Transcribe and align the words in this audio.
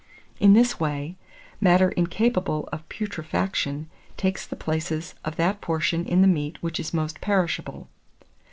In 0.39 0.53
this 0.53 0.79
way, 0.79 1.15
matter 1.59 1.89
incapable 1.91 2.67
of 2.71 2.89
putrefaction 2.89 3.87
takes 4.17 4.47
the 4.47 4.55
places 4.55 5.13
of 5.23 5.35
that 5.35 5.61
portion 5.61 6.05
in 6.05 6.21
the 6.21 6.27
meat 6.27 6.57
which 6.59 6.79
is 6.79 6.91
most 6.91 7.21
perishable. 7.21 7.87